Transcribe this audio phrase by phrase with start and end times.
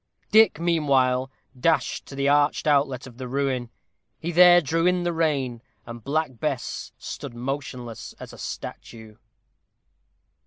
[0.31, 3.69] Dick, meanwhile, dashed to the arched outlet of the ruin.
[4.19, 9.17] He there drew in the rein, and Black Bess stood motionless as a statue.